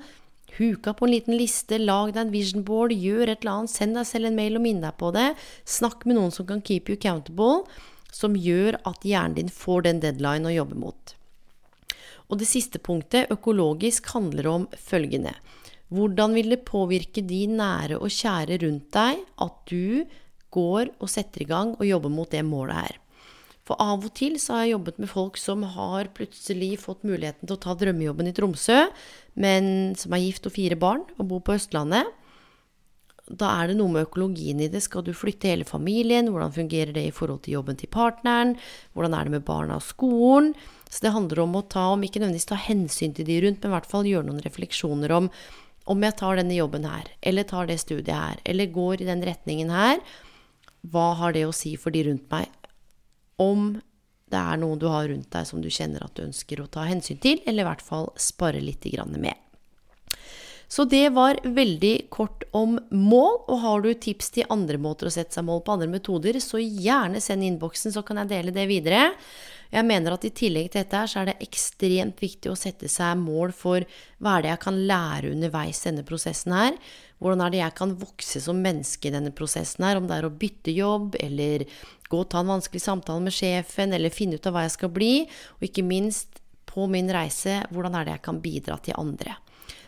Huka 0.55 0.93
på 0.95 1.07
en 1.07 1.11
liten 1.11 1.35
liste, 1.35 1.77
lag 1.81 2.13
deg 2.13 2.21
en 2.25 2.31
vision 2.31 2.63
board, 2.63 2.93
gjør 2.95 3.27
et 3.27 3.41
eller 3.43 3.59
annet, 3.59 3.73
send 3.73 3.97
deg 3.99 4.07
selv 4.07 4.29
en 4.29 4.37
mail 4.37 4.55
og 4.55 4.63
minn 4.63 4.79
deg 4.83 4.95
på 5.01 5.11
det. 5.15 5.27
Snakk 5.67 6.05
med 6.07 6.15
noen 6.15 6.31
som 6.31 6.47
kan 6.47 6.63
keep 6.63 6.87
you 6.87 6.95
accountable, 6.95 7.65
som 8.15 8.37
gjør 8.39 8.79
at 8.87 9.03
hjernen 9.03 9.35
din 9.35 9.51
får 9.51 9.87
den 9.89 10.01
deadline 10.03 10.47
å 10.47 10.55
jobbe 10.55 10.79
mot. 10.79 11.15
Og 12.31 12.39
det 12.39 12.47
siste 12.49 12.79
punktet, 12.81 13.29
økologisk, 13.33 14.07
handler 14.15 14.47
om 14.49 14.67
følgende. 14.79 15.35
Hvordan 15.93 16.33
vil 16.33 16.55
det 16.55 16.63
påvirke 16.65 17.21
de 17.21 17.43
nære 17.51 17.99
og 17.99 18.13
kjære 18.13 18.61
rundt 18.63 18.87
deg 18.95 19.25
at 19.43 19.57
du 19.69 20.05
går 20.55 20.95
og 20.97 21.11
setter 21.11 21.43
i 21.43 21.49
gang 21.49 21.75
og 21.75 21.85
jobber 21.85 22.13
mot 22.13 22.31
det 22.31 22.41
målet 22.47 22.79
her? 22.79 23.01
For 23.65 23.81
av 23.81 24.03
og 24.05 24.13
til 24.17 24.37
så 24.41 24.53
har 24.53 24.65
jeg 24.65 24.75
jobbet 24.75 24.99
med 25.01 25.09
folk 25.09 25.37
som 25.41 25.63
har 25.73 26.11
plutselig 26.13 26.75
fått 26.83 27.05
muligheten 27.05 27.47
til 27.47 27.55
å 27.55 27.61
ta 27.63 27.73
drømmejobben 27.77 28.29
i 28.29 28.33
Tromsø, 28.37 28.83
men 29.35 29.95
som 29.99 30.13
er 30.15 30.23
gift 30.23 30.47
og 30.47 30.55
fire 30.55 30.77
barn 30.79 31.03
og 31.17 31.27
bor 31.31 31.43
på 31.45 31.57
Østlandet. 31.57 32.07
Da 33.25 33.49
er 33.57 33.71
det 33.71 33.79
noe 33.79 33.89
med 33.89 34.05
økologien 34.05 34.59
i 34.61 34.69
det. 34.69 34.83
Skal 34.85 35.03
du 35.05 35.11
flytte 35.17 35.49
hele 35.49 35.65
familien? 35.65 36.29
Hvordan 36.29 36.53
fungerer 36.53 36.93
det 36.93 37.07
i 37.07 37.13
forhold 37.15 37.41
til 37.45 37.57
jobben 37.57 37.77
til 37.79 37.89
partneren? 37.89 38.53
Hvordan 38.93 39.17
er 39.17 39.25
det 39.25 39.33
med 39.33 39.45
barna 39.47 39.79
og 39.79 39.85
skolen? 39.85 40.53
Så 40.85 41.01
det 41.01 41.15
handler 41.15 41.41
om 41.43 41.57
å 41.57 41.65
ta, 41.65 41.87
om 41.91 42.05
ikke 42.05 42.21
nødvendigvis 42.21 42.51
ta 42.51 42.59
hensyn 42.61 43.15
til 43.17 43.25
de 43.27 43.39
rundt, 43.43 43.63
men 43.63 43.73
i 43.73 43.75
hvert 43.75 43.89
fall 43.89 44.07
gjøre 44.07 44.29
noen 44.29 44.43
refleksjoner 44.45 45.15
om 45.15 45.31
om 45.85 46.01
jeg 46.01 46.17
tar 46.17 46.39
denne 46.39 46.55
jobben 46.57 46.85
her, 46.87 47.09
eller 47.21 47.45
tar 47.45 47.67
det 47.69 47.77
studiet 47.77 48.15
her, 48.15 48.39
eller 48.49 48.71
går 48.73 49.03
i 49.03 49.09
den 49.09 49.21
retningen 49.25 49.69
her, 49.69 49.99
hva 50.89 51.11
har 51.19 51.35
det 51.35 51.45
å 51.45 51.53
si 51.53 51.75
for 51.77 51.93
de 51.93 52.01
rundt 52.07 52.25
meg? 52.31 52.49
Om 53.41 53.75
det 54.35 54.43
er 54.43 54.59
noe 54.59 54.77
du 54.79 54.89
har 54.91 55.07
rundt 55.09 55.31
deg 55.31 55.47
som 55.47 55.63
du 55.63 55.71
kjenner 55.71 56.03
at 56.05 56.15
du 56.17 56.25
ønsker 56.27 56.61
å 56.61 56.69
ta 56.71 56.85
hensyn 56.89 57.19
til, 57.23 57.41
eller 57.47 57.63
i 57.63 57.69
hvert 57.69 57.83
fall 57.85 58.11
spare 58.19 58.61
litt 58.63 58.85
med. 59.15 59.33
Så 60.67 60.83
det 60.89 61.09
var 61.13 61.37
veldig 61.43 62.09
kort 62.09 62.43
om 62.57 62.79
mål. 62.89 63.37
Og 63.47 63.59
har 63.61 63.83
du 63.85 63.91
tips 63.93 64.31
til 64.35 64.49
andre 64.51 64.79
måter 64.81 65.07
å 65.07 65.13
sette 65.13 65.37
seg 65.37 65.45
mål 65.47 65.61
på, 65.63 65.75
andre 65.75 65.91
metoder, 65.91 66.39
så 66.41 66.59
gjerne 66.59 67.21
send 67.23 67.45
innboksen, 67.45 67.93
så 67.93 68.03
kan 68.05 68.23
jeg 68.23 68.33
dele 68.33 68.55
det 68.55 68.65
videre. 68.71 69.11
Jeg 69.73 69.87
mener 69.87 70.15
at 70.15 70.25
i 70.27 70.33
tillegg 70.35 70.69
til 70.71 70.83
dette 70.83 70.99
her, 70.99 71.09
så 71.09 71.21
er 71.21 71.31
det 71.31 71.39
ekstremt 71.45 72.21
viktig 72.21 72.51
å 72.51 72.59
sette 72.59 72.89
seg 72.91 73.17
mål 73.21 73.53
for 73.55 73.85
hva 74.21 74.37
er 74.37 74.45
det 74.45 74.51
jeg 74.53 74.63
kan 74.65 74.79
lære 74.91 75.33
underveis 75.33 75.81
denne 75.85 76.05
prosessen 76.07 76.55
her. 76.55 76.77
Hvordan 77.23 77.45
er 77.45 77.53
det 77.53 77.61
jeg 77.61 77.77
kan 77.79 77.95
vokse 77.99 78.41
som 78.43 78.61
menneske 78.61 79.09
i 79.09 79.13
denne 79.15 79.33
prosessen 79.35 79.87
her, 79.87 79.99
om 79.99 80.09
det 80.09 80.19
er 80.19 80.27
å 80.27 80.33
bytte 80.33 80.75
jobb, 80.75 81.15
eller 81.23 81.65
gå 82.11 82.21
og 82.21 82.29
ta 82.31 82.43
en 82.43 82.51
vanskelig 82.53 82.83
samtale 82.83 83.23
med 83.25 83.35
sjefen, 83.35 83.95
eller 83.95 84.13
finne 84.13 84.37
ut 84.37 84.47
av 84.49 84.55
hva 84.55 84.65
jeg 84.67 84.75
skal 84.75 84.93
bli, 84.93 85.13
og 85.57 85.67
ikke 85.69 85.85
minst 85.87 86.41
på 86.69 86.85
min 86.91 87.09
reise, 87.13 87.61
hvordan 87.71 87.95
er 87.95 88.05
det 88.05 88.17
jeg 88.17 88.25
kan 88.27 88.43
bidra 88.43 88.77
til 88.83 88.99
andre. 88.99 89.37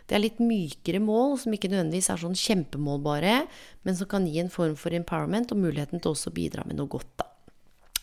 Det 0.08 0.16
er 0.16 0.24
litt 0.24 0.38
mykere 0.40 1.02
mål, 1.04 1.36
som 1.42 1.54
ikke 1.54 1.70
nødvendigvis 1.72 2.08
er 2.14 2.22
sånn 2.22 2.38
kjempemålbare, 2.40 3.42
men 3.84 3.98
som 4.00 4.08
kan 4.10 4.28
gi 4.28 4.40
en 4.40 4.52
form 4.52 4.78
for 4.80 4.96
empowerment 4.96 5.52
og 5.52 5.60
muligheten 5.66 6.00
til 6.00 6.14
også 6.14 6.32
å 6.32 6.38
bidra 6.38 6.64
med 6.68 6.80
noe 6.80 6.88
godt, 6.92 7.12
da. 7.20 7.28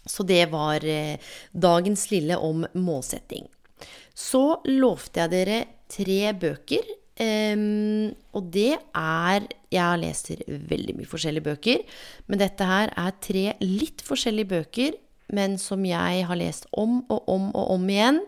Så 0.06 0.26
det 0.28 0.44
var 0.52 0.84
eh, 0.84 1.16
dagens 1.52 2.10
lille 2.12 2.36
om 2.36 2.66
målsetting. 2.74 3.48
Så 4.14 4.60
lovte 4.68 5.24
jeg 5.24 5.32
dere 5.32 5.62
tre 5.90 6.20
bøker. 6.38 6.84
Um, 7.14 8.10
og 8.34 8.48
det 8.50 8.72
er 8.98 9.44
Jeg 9.70 9.98
leser 10.02 10.40
veldig 10.48 10.96
mye 10.98 11.06
forskjellige 11.06 11.46
bøker, 11.46 11.84
men 12.26 12.40
dette 12.40 12.66
her 12.66 12.90
er 12.98 13.14
tre 13.22 13.44
litt 13.62 14.02
forskjellige 14.02 14.50
bøker, 14.50 14.96
men 15.34 15.54
som 15.58 15.82
jeg 15.86 16.24
har 16.26 16.38
lest 16.38 16.66
om 16.74 17.00
og 17.06 17.28
om 17.30 17.48
og 17.54 17.70
om 17.74 17.88
igjen. 17.90 18.20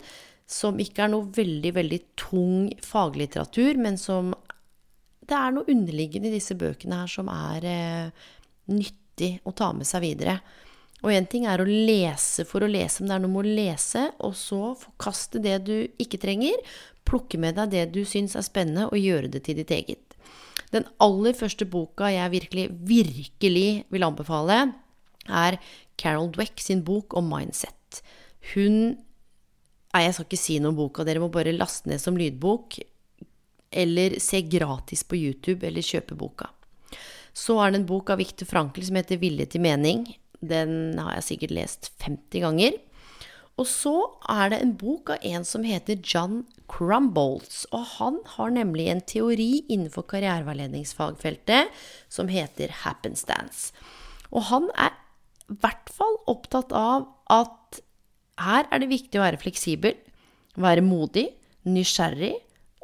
Som 0.47 0.79
ikke 0.83 1.05
er 1.05 1.11
noe 1.11 1.27
veldig, 1.35 1.73
veldig 1.75 2.01
tung 2.19 2.71
faglitteratur, 2.83 3.79
men 3.83 3.99
som 3.99 4.35
Det 5.27 5.35
er 5.35 5.51
noe 5.51 5.67
underliggende 5.67 6.29
i 6.31 6.37
disse 6.37 6.55
bøkene 6.55 7.01
her 7.01 7.11
som 7.11 7.27
er 7.27 7.65
eh, 7.67 8.27
nyttig 8.71 9.41
å 9.43 9.51
ta 9.51 9.73
med 9.75 9.87
seg 9.89 10.05
videre. 10.05 10.37
Og 11.07 11.13
én 11.15 11.27
ting 11.31 11.45
er 11.47 11.63
å 11.63 11.69
lese 11.69 12.43
for 12.49 12.67
å 12.67 12.71
lese, 12.71 12.99
men 12.99 13.13
det 13.13 13.17
er 13.17 13.23
noe 13.23 13.31
med 13.31 13.47
å 13.47 13.57
lese, 13.61 14.09
og 14.27 14.35
så 14.35 14.73
forkaste 14.75 15.39
det 15.39 15.61
du 15.69 15.77
ikke 16.03 16.19
trenger, 16.19 16.59
plukke 17.07 17.39
med 17.39 17.55
deg 17.55 17.71
det 17.71 17.85
du 17.95 18.01
syns 18.03 18.35
er 18.35 18.43
spennende, 18.43 18.89
og 18.91 18.99
gjøre 18.99 19.31
det 19.31 19.45
til 19.47 19.61
ditt 19.61 19.71
eget. 19.71 20.17
Den 20.75 20.89
aller 20.99 21.37
første 21.39 21.69
boka 21.71 22.11
jeg 22.11 22.33
virkelig, 22.35 22.67
virkelig 22.91 23.69
vil 23.95 24.07
anbefale, 24.09 24.59
er 25.31 25.61
Carol 25.95 26.33
Dweck 26.35 26.59
sin 26.63 26.83
bok 26.87 27.15
om 27.19 27.31
mindset. 27.31 28.03
Hun 28.55 28.97
Nei, 29.97 30.03
jeg 30.05 30.13
skal 30.13 30.27
ikke 30.27 30.37
si 30.37 30.55
noe 30.61 30.75
om 30.75 30.77
boka, 30.77 31.05
dere 31.09 31.23
må 31.23 31.31
bare 31.33 31.55
laste 31.57 31.89
ned 31.89 32.03
som 32.03 32.19
lydbok, 32.21 32.75
eller 33.81 34.19
se 34.21 34.43
gratis 34.45 35.07
på 35.09 35.17
YouTube, 35.17 35.63
eller 35.65 35.87
kjøpe 35.87 36.19
boka. 36.21 36.51
Så 37.33 37.57
er 37.65 37.73
det 37.73 37.81
en 37.81 37.87
bok 37.89 38.13
av 38.13 38.21
Viktor 38.21 38.49
Frankl 38.51 38.85
som 38.85 38.99
heter 39.01 39.17
Vilje 39.23 39.47
til 39.55 39.65
mening. 39.65 40.05
Den 40.41 40.99
har 41.01 41.17
jeg 41.17 41.29
sikkert 41.31 41.57
lest 41.57 41.91
50 42.05 42.45
ganger. 42.45 42.77
Og 43.57 43.65
så 43.71 43.95
er 44.29 44.51
det 44.53 44.61
en 44.61 44.75
bok 44.77 45.15
av 45.15 45.23
en 45.25 45.45
som 45.49 45.65
heter 45.65 46.01
John 46.05 46.43
Crumbolts. 46.69 47.65
Og 47.73 47.87
han 47.97 48.19
har 48.37 48.53
nemlig 48.53 48.91
en 48.93 49.01
teori 49.01 49.65
innenfor 49.73 50.05
karriereveiledningsfagfeltet 50.13 51.73
som 52.13 52.29
heter 52.29 52.75
happenstance. 52.85 53.73
Og 54.29 54.49
han 54.51 54.69
er 54.77 54.93
i 55.47 55.57
hvert 55.63 55.89
fall 55.95 56.19
opptatt 56.29 56.75
av 56.77 57.09
at 57.33 57.81
her 58.43 58.69
er 58.69 58.83
det 58.83 58.93
viktig 58.93 59.17
å 59.17 59.25
være 59.25 59.41
fleksibel, 59.41 59.95
være 60.61 60.85
modig, 60.85 61.31
nysgjerrig, 61.65 62.35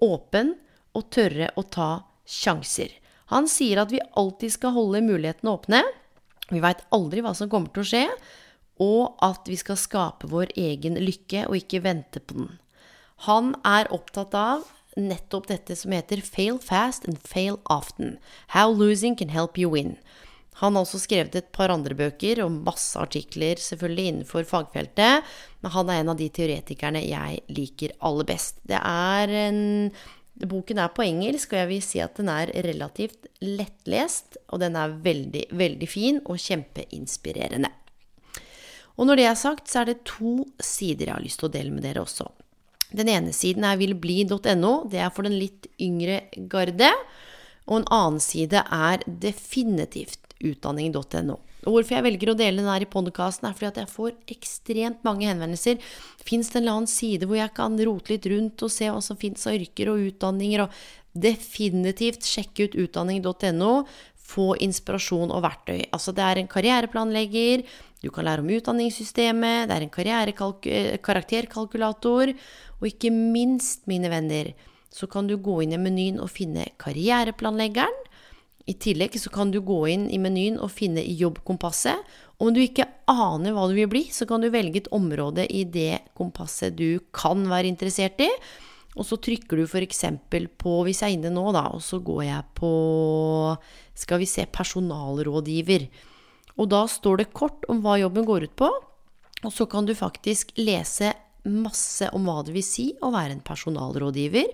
åpen 0.02 0.54
og 0.96 1.10
tørre 1.12 1.50
å 1.60 1.64
ta 1.68 1.90
sjanser. 2.28 2.94
Han 3.32 3.48
sier 3.48 3.82
at 3.82 3.92
vi 3.92 4.00
alltid 4.18 4.54
skal 4.56 4.74
holde 4.76 5.04
mulighetene 5.04 5.52
åpne, 5.52 5.82
vi 6.52 6.62
veit 6.64 6.84
aldri 6.94 7.24
hva 7.24 7.34
som 7.36 7.50
kommer 7.52 7.72
til 7.72 7.84
å 7.84 7.90
skje, 7.92 8.06
og 8.82 9.22
at 9.24 9.48
vi 9.48 9.58
skal 9.60 9.78
skape 9.78 10.30
vår 10.30 10.54
egen 10.58 10.98
lykke 11.00 11.46
og 11.48 11.58
ikke 11.58 11.82
vente 11.84 12.22
på 12.22 12.38
den. 12.40 12.52
Han 13.28 13.52
er 13.68 13.90
opptatt 13.94 14.34
av 14.34 14.64
nettopp 14.98 15.46
dette 15.48 15.76
som 15.78 15.94
heter 15.94 16.20
Fail 16.24 16.58
fast 16.60 17.06
and 17.08 17.20
fail 17.22 17.60
often. 17.70 18.18
How 18.52 18.68
losing 18.70 19.16
can 19.16 19.32
help 19.32 19.58
you 19.58 19.70
win. 19.70 19.96
Han 20.60 20.76
har 20.76 20.84
også 20.84 21.00
skrevet 21.00 21.36
et 21.38 21.52
par 21.54 21.72
andre 21.72 21.94
bøker 21.96 22.42
og 22.44 22.58
masse 22.66 22.98
artikler 23.00 23.60
selvfølgelig 23.60 24.08
innenfor 24.10 24.44
fagfeltet, 24.48 25.24
men 25.62 25.74
han 25.74 25.88
er 25.90 26.02
en 26.02 26.12
av 26.12 26.18
de 26.20 26.28
teoretikerne 26.28 27.00
jeg 27.06 27.40
liker 27.48 27.94
aller 28.04 28.28
best. 28.28 28.60
Det 28.68 28.76
er 28.76 29.32
en 29.46 29.62
Boken 30.48 30.80
er 30.82 30.90
på 30.94 31.04
engelsk, 31.06 31.52
og 31.52 31.60
jeg 31.60 31.70
vil 31.70 31.84
si 31.84 32.00
at 32.02 32.16
den 32.18 32.30
er 32.32 32.50
relativt 32.66 33.28
lettlest. 33.44 34.40
Og 34.50 34.62
den 34.62 34.76
er 34.78 34.96
veldig, 35.04 35.46
veldig 35.54 35.88
fin 35.90 36.20
og 36.24 36.40
kjempeinspirerende. 36.42 37.70
Og 38.98 39.08
når 39.08 39.18
det 39.18 39.26
er 39.30 39.38
sagt, 39.38 39.70
så 39.70 39.82
er 39.82 39.92
det 39.92 40.02
to 40.08 40.42
sider 40.60 41.08
jeg 41.08 41.16
har 41.16 41.24
lyst 41.24 41.40
til 41.40 41.48
å 41.48 41.54
dele 41.54 41.72
med 41.74 41.86
dere 41.86 42.02
også. 42.04 42.26
Den 42.92 43.08
ene 43.08 43.32
siden 43.32 43.64
er 43.64 43.78
vilbli.no. 43.80 44.72
Det 44.90 45.00
er 45.00 45.12
for 45.14 45.24
den 45.26 45.38
litt 45.40 45.70
yngre 45.80 46.24
garde. 46.50 46.90
Og 47.70 47.78
en 47.78 47.88
annen 47.94 48.20
side 48.20 48.60
er 48.60 49.04
definitivt 49.06 50.36
utdanning.no. 50.42 51.38
Hvorfor 51.62 51.94
jeg 51.94 52.06
velger 52.08 52.32
å 52.32 52.38
dele 52.38 52.58
den 52.58 52.70
her 52.70 52.82
i 52.82 52.90
podkasten, 52.90 53.46
er 53.46 53.54
fordi 53.54 53.68
at 53.68 53.76
jeg 53.84 53.90
får 53.92 54.16
ekstremt 54.34 55.04
mange 55.06 55.28
henvendelser. 55.28 55.78
Fins 56.26 56.50
det 56.50 56.58
en 56.58 56.64
eller 56.64 56.78
annen 56.80 56.90
side 56.90 57.28
hvor 57.30 57.38
jeg 57.38 57.54
kan 57.54 57.78
rote 57.86 58.16
litt 58.16 58.26
rundt 58.32 58.64
og 58.66 58.72
se 58.74 58.90
hva 58.90 58.98
som 59.04 59.18
fins 59.20 59.46
av 59.46 59.54
yrker 59.60 59.92
og 59.92 60.02
utdanninger? 60.08 60.64
Og 60.64 61.22
definitivt 61.22 62.26
sjekke 62.26 62.66
ut 62.66 62.76
utdanning.no. 62.86 63.72
Få 64.32 64.52
inspirasjon 64.64 65.30
og 65.34 65.42
verktøy. 65.44 65.84
Altså, 65.94 66.14
det 66.16 66.26
er 66.26 66.40
en 66.40 66.50
karriereplanlegger, 66.50 67.66
du 68.02 68.10
kan 68.10 68.26
lære 68.26 68.42
om 68.42 68.50
utdanningssystemet, 68.50 69.68
det 69.70 69.76
er 69.76 69.84
en 69.86 71.00
karakterkalkulator, 71.06 72.32
og 72.80 72.86
ikke 72.88 73.12
minst, 73.14 73.84
mine 73.90 74.10
venner, 74.10 74.50
så 74.90 75.06
kan 75.06 75.28
du 75.28 75.36
gå 75.38 75.60
inn 75.62 75.76
i 75.76 75.80
menyen 75.80 76.18
og 76.22 76.32
finne 76.32 76.66
karriereplanleggeren 76.82 78.08
i 78.70 78.74
tillegg 78.78 79.16
så 79.18 79.30
kan 79.32 79.50
du 79.50 79.58
gå 79.64 79.80
inn 79.90 80.04
i 80.12 80.20
menyen 80.22 80.58
og 80.62 80.70
finne 80.70 81.02
Jobbkompasset. 81.02 81.98
Om 82.42 82.52
du 82.54 82.60
ikke 82.62 82.86
aner 83.10 83.54
hva 83.54 83.66
du 83.70 83.74
vil 83.76 83.90
bli, 83.90 84.04
så 84.14 84.26
kan 84.28 84.42
du 84.42 84.50
velge 84.54 84.82
et 84.82 84.92
område 84.94 85.46
i 85.50 85.64
det 85.66 86.02
kompasset 86.18 86.76
du 86.78 87.02
kan 87.14 87.42
være 87.50 87.70
interessert 87.70 88.22
i. 88.22 88.30
Og 88.92 89.06
så 89.08 89.16
trykker 89.24 89.58
du 89.58 89.64
f.eks. 89.64 90.04
på, 90.60 90.72
hvis 90.84 91.02
jeg 91.02 91.08
er 91.08 91.16
inne 91.16 91.32
nå, 91.32 91.46
da, 91.54 91.64
og 91.72 91.82
så 91.82 91.98
går 92.04 92.22
jeg 92.28 92.48
på 92.58 92.72
skal 93.98 94.20
vi 94.22 94.28
se, 94.28 94.44
personalrådgiver. 94.52 95.88
Og 96.60 96.68
da 96.70 96.84
står 96.90 97.22
det 97.22 97.32
kort 97.34 97.64
om 97.72 97.80
hva 97.84 97.96
jobben 98.00 98.26
går 98.28 98.48
ut 98.50 98.56
på, 98.60 98.68
og 99.42 99.50
så 99.50 99.66
kan 99.66 99.88
du 99.88 99.94
faktisk 99.96 100.52
lese 100.60 101.14
masse 101.48 102.06
om 102.14 102.28
hva 102.28 102.42
det 102.46 102.54
vil 102.54 102.66
si 102.66 102.92
å 103.02 103.10
være 103.14 103.34
en 103.34 103.46
personalrådgiver. 103.46 104.52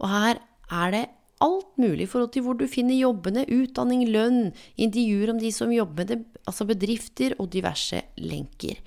Og 0.00 0.08
her 0.08 0.40
er 0.70 0.94
det 0.94 1.04
alt 1.44 1.70
mulig 1.80 2.04
i 2.04 2.10
forhold 2.10 2.32
til 2.34 2.44
hvor 2.44 2.58
du 2.58 2.66
finner 2.70 2.98
jobbene, 2.98 3.46
utdanning, 3.48 4.04
lønn, 4.12 4.50
intervjuer 4.80 5.32
om 5.32 5.40
de 5.40 5.52
som 5.54 5.72
jobber 5.72 6.02
med 6.02 6.12
det, 6.12 6.18
altså 6.46 6.66
bedrifter 6.68 7.36
og 7.38 7.50
diverse 7.52 8.02
lenker. 8.20 8.80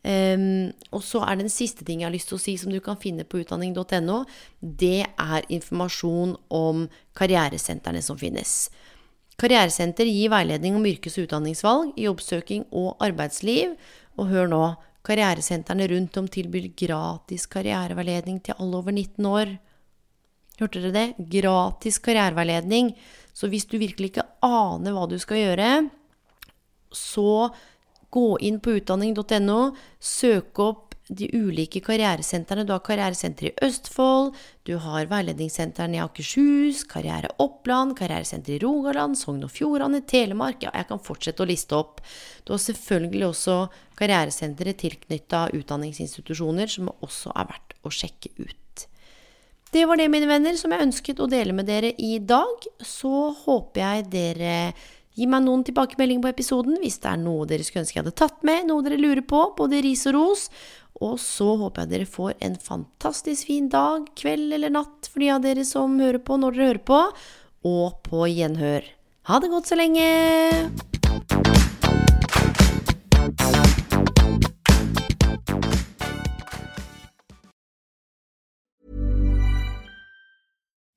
Um, 0.00 0.70
og 0.96 1.02
så 1.04 1.20
er 1.28 1.36
den 1.36 1.50
siste 1.52 1.84
ting 1.84 2.00
jeg 2.00 2.08
har 2.08 2.14
lyst 2.14 2.30
til 2.30 2.38
å 2.38 2.40
si 2.40 2.54
som 2.56 2.72
du 2.72 2.78
kan 2.84 2.96
finne 3.00 3.26
på 3.28 3.42
utdanning.no. 3.42 4.22
Det 4.60 5.04
er 5.04 5.48
informasjon 5.52 6.36
om 6.56 6.86
karrieresentrene 7.18 8.00
som 8.04 8.16
finnes. 8.20 8.70
Karrieresenter 9.40 10.08
gir 10.08 10.32
veiledning 10.32 10.76
om 10.76 10.86
yrkes- 10.88 11.16
og 11.16 11.28
utdanningsvalg, 11.28 11.92
jobbsøking 12.00 12.66
og 12.76 13.00
arbeidsliv. 13.04 13.76
Og 14.20 14.32
hør 14.32 14.48
nå, 14.52 14.64
karrieresentrene 15.04 15.88
rundt 15.92 16.16
om 16.20 16.28
tilbyr 16.28 16.72
gratis 16.76 17.46
karriereveiledning 17.48 18.40
til 18.44 18.56
alle 18.60 18.80
over 18.80 18.92
19 18.96 19.28
år. 19.28 19.56
Hørte 20.60 20.82
dere 20.84 20.92
det? 20.92 21.28
Gratis 21.32 21.98
karriereveiledning. 22.04 22.92
Så 23.32 23.48
hvis 23.48 23.66
du 23.70 23.78
virkelig 23.80 24.12
ikke 24.12 24.28
aner 24.44 24.94
hva 24.94 25.06
du 25.08 25.16
skal 25.20 25.40
gjøre, 25.40 25.72
så 26.92 27.50
gå 28.10 28.28
inn 28.44 28.58
på 28.60 28.74
utdanning.no, 28.80 29.60
søk 30.02 30.58
opp 30.60 30.90
de 31.10 31.26
ulike 31.34 31.80
karrieresentrene. 31.82 32.64
Du 32.66 32.72
har 32.74 32.82
karrieresenter 32.86 33.48
i 33.48 33.54
Østfold, 33.66 34.34
du 34.66 34.76
har 34.82 35.08
veiledningssentrene 35.10 35.98
i 35.98 36.02
Akershus, 36.02 36.84
Karriere 36.90 37.32
Oppland, 37.42 37.96
karrieresenter 37.98 38.56
i 38.56 38.60
Rogaland, 38.62 39.18
Sogn 39.18 39.42
og 39.46 39.54
Fjordane, 39.54 40.02
Telemark 40.06 40.66
Ja, 40.66 40.74
jeg 40.76 40.90
kan 40.90 41.02
fortsette 41.02 41.42
å 41.42 41.50
liste 41.50 41.78
opp. 41.78 42.02
Du 42.44 42.54
har 42.54 42.62
selvfølgelig 42.62 43.26
også 43.32 43.58
karrieresentre 43.98 44.76
tilknytta 44.78 45.48
utdanningsinstitusjoner, 45.58 46.70
som 46.70 46.92
også 47.00 47.34
er 47.34 47.50
verdt 47.54 47.78
å 47.82 47.94
sjekke 47.94 48.34
ut. 48.38 48.59
Det 49.70 49.84
var 49.86 50.00
det, 50.00 50.08
mine 50.10 50.26
venner, 50.26 50.56
som 50.58 50.72
jeg 50.74 50.82
ønsket 50.82 51.20
å 51.22 51.28
dele 51.30 51.54
med 51.54 51.68
dere 51.70 51.92
i 52.02 52.16
dag. 52.18 52.64
Så 52.82 53.30
håper 53.44 53.84
jeg 53.84 54.08
dere 54.10 54.54
Gi 55.18 55.26
meg 55.28 55.42
noen 55.44 55.64
tilbakemeldinger 55.66 56.22
på 56.22 56.30
episoden 56.30 56.76
hvis 56.80 57.00
det 57.02 57.10
er 57.10 57.18
noe 57.20 57.46
dere 57.50 57.64
skulle 57.66 57.82
ønske 57.82 57.98
jeg 57.98 58.04
hadde 58.04 58.16
tatt 58.16 58.44
med, 58.46 58.68
noe 58.68 58.84
dere 58.86 58.96
lurer 59.00 59.24
på, 59.26 59.40
både 59.58 59.82
ris 59.84 60.06
og 60.08 60.14
ros. 60.16 60.44
Og 61.00 61.18
så 61.20 61.48
håper 61.60 61.84
jeg 61.84 61.92
dere 61.92 62.08
får 62.08 62.36
en 62.46 62.56
fantastisk 62.62 63.50
fin 63.50 63.66
dag, 63.72 64.06
kveld 64.16 64.54
eller 64.56 64.72
natt 64.72 65.10
for 65.10 65.24
de 65.24 65.32
av 65.34 65.42
dere 65.44 65.66
som 65.66 65.98
hører 66.00 66.22
på 66.22 66.38
når 66.40 66.56
dere 66.56 66.70
hører 66.70 66.84
på, 66.92 67.02
og 67.74 68.00
på 68.06 68.30
gjenhør. 68.30 68.86
Ha 69.28 69.42
det 69.42 69.52
godt 69.52 69.68
så 69.68 69.80
lenge! 69.80 70.99